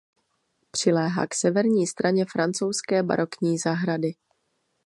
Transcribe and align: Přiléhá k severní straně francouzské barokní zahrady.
Přiléhá 0.71 1.27
k 1.27 1.35
severní 1.35 1.87
straně 1.87 2.25
francouzské 2.33 3.03
barokní 3.03 3.57
zahrady. 3.57 4.13